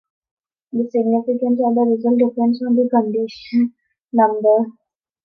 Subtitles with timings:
[0.73, 3.75] The significance of the result depends on the condition
[4.11, 4.65] number.